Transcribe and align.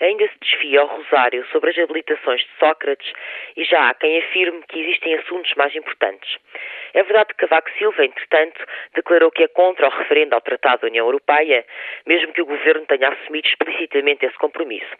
Ainda 0.00 0.26
se 0.28 0.38
desfia 0.40 0.80
ao 0.80 0.86
rosário 0.86 1.46
sobre 1.52 1.70
as 1.70 1.78
habilitações 1.78 2.40
de 2.40 2.50
Sócrates 2.58 3.12
e 3.56 3.64
já 3.64 3.88
há 3.88 3.94
quem 3.94 4.18
afirme 4.18 4.62
que 4.68 4.80
existem 4.80 5.14
assuntos 5.14 5.52
mais 5.54 5.74
importantes. 5.74 6.36
É 6.94 7.02
verdade 7.02 7.30
que 7.30 7.46
Cavaco 7.46 7.70
Silva, 7.76 8.04
entretanto, 8.04 8.64
declarou 8.94 9.30
que 9.30 9.42
é 9.42 9.48
contra 9.48 9.86
o 9.86 9.90
referendo 9.90 10.34
ao 10.34 10.40
Tratado 10.40 10.82
da 10.82 10.88
União 10.88 11.06
Europeia, 11.06 11.64
mesmo 12.06 12.32
que 12.32 12.42
o 12.42 12.46
governo 12.46 12.86
tenha 12.86 13.08
assumido 13.08 13.48
explicitamente 13.48 14.24
esse 14.24 14.38
compromisso. 14.38 14.90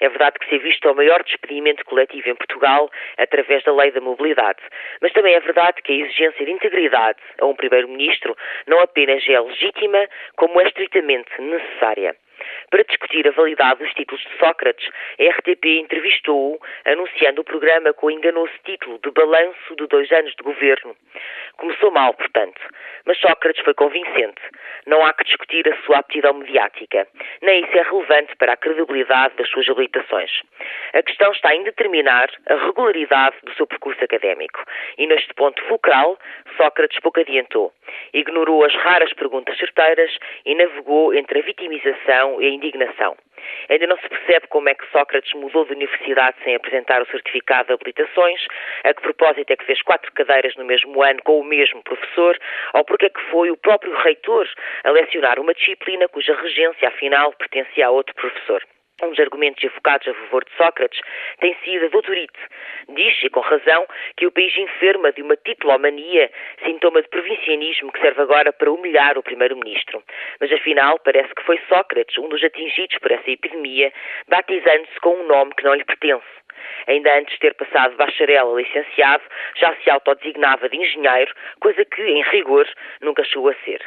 É 0.00 0.08
verdade 0.08 0.38
que 0.38 0.48
se 0.48 0.58
visto 0.58 0.90
o 0.90 0.94
maior 0.94 1.22
despedimento 1.22 1.84
coletivo 1.84 2.30
em 2.30 2.34
Portugal 2.34 2.90
através 3.18 3.62
da 3.64 3.74
lei 3.74 3.90
da 3.90 4.00
mobilidade, 4.00 4.60
mas 5.00 5.12
também 5.12 5.34
é 5.34 5.40
verdade 5.40 5.82
que 5.82 5.92
a 5.92 5.96
exigência 5.96 6.44
de 6.44 6.52
integridade 6.52 7.18
a 7.38 7.46
um 7.46 7.54
primeiro-ministro 7.54 8.36
não 8.66 8.80
apenas 8.80 9.22
é 9.28 9.38
legítima, 9.38 10.08
como 10.36 10.60
é 10.60 10.64
estritamente 10.64 11.30
necessária. 11.40 12.16
Para 12.72 12.84
discutir 12.84 13.28
a 13.28 13.32
validade 13.32 13.84
dos 13.84 13.92
títulos 13.92 14.24
de 14.24 14.38
Sócrates, 14.38 14.88
a 15.20 15.24
RTP 15.24 15.78
entrevistou-o 15.78 16.58
anunciando 16.86 17.42
o 17.42 17.44
programa 17.44 17.92
com 17.92 18.06
o 18.06 18.10
enganoso 18.10 18.50
título 18.64 18.98
de 19.04 19.10
Balanço 19.10 19.76
de 19.76 19.86
dois 19.86 20.10
anos 20.10 20.34
de 20.34 20.42
governo. 20.42 20.96
Começou 21.58 21.90
mal, 21.90 22.14
portanto, 22.14 22.58
mas 23.06 23.18
Sócrates 23.18 23.62
foi 23.64 23.74
convincente. 23.74 24.40
Não 24.86 25.04
há 25.04 25.12
que 25.12 25.24
discutir 25.24 25.68
a 25.68 25.76
sua 25.82 25.98
aptidão 25.98 26.34
mediática, 26.34 27.06
nem 27.40 27.64
isso 27.64 27.76
é 27.76 27.82
relevante 27.82 28.34
para 28.36 28.52
a 28.52 28.56
credibilidade 28.56 29.34
das 29.36 29.48
suas 29.48 29.68
habilitações. 29.68 30.30
A 30.92 31.02
questão 31.02 31.32
está 31.32 31.54
em 31.54 31.62
determinar 31.64 32.28
a 32.48 32.54
regularidade 32.54 33.36
do 33.44 33.54
seu 33.54 33.66
percurso 33.66 34.02
académico. 34.04 34.62
E 34.98 35.06
neste 35.06 35.32
ponto 35.34 35.62
fulcral, 35.64 36.18
Sócrates 36.56 37.00
pouco 37.00 37.20
adiantou. 37.20 37.72
Ignorou 38.12 38.64
as 38.64 38.74
raras 38.74 39.12
perguntas 39.12 39.56
certeiras 39.58 40.16
e 40.44 40.54
navegou 40.54 41.14
entre 41.14 41.38
a 41.38 41.42
vitimização 41.42 42.40
e 42.40 42.46
a 42.46 42.50
indignação. 42.50 43.16
Ainda 43.68 43.86
não 43.86 43.96
se 43.98 44.08
percebe 44.08 44.46
como 44.48 44.68
é 44.68 44.74
que 44.74 44.90
Sócrates 44.90 45.32
mudou 45.34 45.64
de 45.64 45.72
universidade 45.72 46.36
sem 46.44 46.54
apresentar 46.54 47.02
o 47.02 47.06
certificado 47.06 47.68
de 47.68 47.74
habilitações, 47.74 48.40
a 48.84 48.94
que 48.94 49.02
propósito 49.02 49.50
é 49.52 49.56
que 49.56 49.64
fez 49.64 49.82
quatro 49.82 50.10
cadeiras 50.12 50.54
no 50.56 50.64
mesmo 50.64 51.02
ano 51.02 51.22
com 51.22 51.40
o 51.40 51.44
mesmo 51.44 51.82
professor, 51.82 52.38
ou 52.74 52.84
porque 52.84 53.06
é 53.06 53.10
que 53.10 53.20
foi 53.30 53.50
o 53.50 53.56
próprio 53.56 53.94
reitor 54.02 54.48
a 54.84 54.90
lecionar 54.90 55.38
uma 55.38 55.54
disciplina 55.54 56.08
cuja 56.08 56.34
regência, 56.34 56.88
afinal, 56.88 57.32
pertencia 57.32 57.86
a 57.86 57.90
outro 57.90 58.14
professor 58.14 58.62
um 59.02 59.10
dos 59.10 59.18
argumentos 59.20 59.62
evocados 59.62 60.06
a 60.06 60.14
favor 60.14 60.44
de 60.44 60.52
Sócrates 60.56 61.00
tem 61.40 61.56
sido 61.64 61.86
a 61.86 61.88
doutorite. 61.88 62.38
Diz, 62.88 63.22
e 63.22 63.30
com 63.30 63.40
razão, 63.40 63.86
que 64.16 64.26
o 64.26 64.32
país 64.32 64.56
enferma 64.56 65.12
de 65.12 65.22
uma 65.22 65.36
titulomania, 65.36 66.30
sintoma 66.64 67.02
de 67.02 67.08
provincianismo 67.08 67.92
que 67.92 68.00
serve 68.00 68.22
agora 68.22 68.52
para 68.52 68.70
humilhar 68.70 69.18
o 69.18 69.22
primeiro-ministro. 69.22 70.02
Mas 70.40 70.52
afinal, 70.52 70.98
parece 71.00 71.34
que 71.34 71.42
foi 71.42 71.60
Sócrates 71.68 72.16
um 72.18 72.28
dos 72.28 72.42
atingidos 72.42 72.98
por 72.98 73.10
essa 73.10 73.30
epidemia, 73.30 73.92
batizando-se 74.28 75.00
com 75.00 75.14
um 75.14 75.26
nome 75.26 75.52
que 75.54 75.64
não 75.64 75.74
lhe 75.74 75.84
pertence. 75.84 76.42
Ainda 76.86 77.18
antes 77.18 77.34
de 77.34 77.40
ter 77.40 77.54
passado 77.54 77.96
bacharel 77.96 78.54
a 78.54 78.60
licenciado, 78.60 79.22
já 79.56 79.74
se 79.76 79.90
autodesignava 79.90 80.68
de 80.68 80.76
engenheiro, 80.76 81.32
coisa 81.60 81.84
que, 81.84 82.02
em 82.02 82.22
rigor, 82.22 82.68
nunca 83.00 83.24
chegou 83.24 83.48
a 83.48 83.54
ser. 83.64 83.80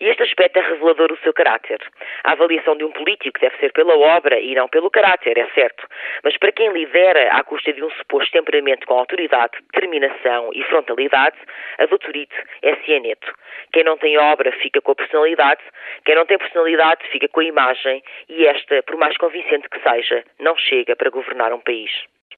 E 0.00 0.08
este 0.08 0.22
aspecto 0.22 0.58
é 0.58 0.62
revelador 0.62 1.08
do 1.08 1.18
seu 1.18 1.32
caráter. 1.32 1.80
A 2.24 2.32
avaliação 2.32 2.76
de 2.76 2.84
um 2.84 2.92
político 2.92 3.40
deve 3.40 3.56
ser 3.58 3.72
pela 3.72 3.96
obra 3.96 4.38
e 4.40 4.54
não 4.54 4.68
pelo 4.68 4.90
caráter, 4.90 5.38
é 5.38 5.46
certo. 5.54 5.86
Mas 6.22 6.36
para 6.36 6.52
quem 6.52 6.72
lidera 6.72 7.32
à 7.32 7.42
custa 7.44 7.72
de 7.72 7.82
um 7.82 7.90
suposto 7.90 8.32
temperamento 8.32 8.86
com 8.86 8.98
autoridade, 8.98 9.52
determinação 9.72 10.50
e 10.54 10.62
frontalidade, 10.64 11.36
a 11.78 11.86
doutorite 11.86 12.34
é 12.62 12.76
cianeto. 12.84 13.32
Quem 13.72 13.84
não 13.84 13.96
tem 13.96 14.18
obra 14.18 14.52
fica 14.52 14.80
com 14.80 14.92
a 14.92 14.96
personalidade, 14.96 15.62
quem 16.04 16.14
não 16.14 16.26
tem 16.26 16.38
personalidade 16.38 17.06
fica 17.08 17.28
com 17.28 17.40
a 17.40 17.44
imagem 17.44 18.02
e 18.28 18.46
esta, 18.46 18.82
por 18.82 18.96
mais 18.96 19.16
convincente 19.16 19.68
que 19.68 19.80
seja, 19.80 20.24
não 20.38 20.56
chega 20.56 20.96
para 20.96 21.10
governar 21.10 21.52
um 21.52 21.60
país. 21.60 21.90